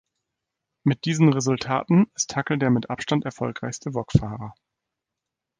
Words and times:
Mit 0.83 1.05
diesen 1.05 1.31
Resultaten 1.31 2.07
ist 2.15 2.35
Hackl 2.35 2.57
der 2.57 2.71
mit 2.71 2.89
Abstand 2.89 3.23
erfolgreichste 3.23 3.93
Wok-Fahrer. 3.93 4.55